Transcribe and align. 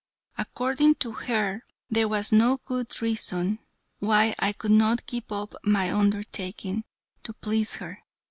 According 0.35 0.95
to 0.95 1.11
her, 1.11 1.61
there 1.91 2.07
was 2.07 2.31
no 2.31 2.57
good 2.65 3.03
reason 3.03 3.59
why 3.99 4.33
I 4.39 4.51
could 4.51 4.71
not 4.71 5.05
give 5.05 5.31
up 5.31 5.53
my 5.63 5.93
undertaking, 5.93 6.85
to 7.21 7.33
please 7.33 7.75
her. 7.75 8.01